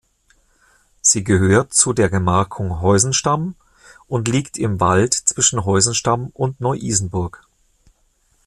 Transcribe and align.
Sie 1.01 1.23
gehört 1.23 1.75
zu 1.75 1.93
der 1.93 2.09
Gemarkung 2.09 2.81
Heusenstamm 2.81 3.53
und 4.07 4.27
liegt 4.27 4.57
im 4.57 4.79
Wald 4.79 5.13
zwischen 5.13 5.63
Heusenstamm 5.63 6.31
und 6.33 6.59
Neu-Isenburg. 6.59 7.45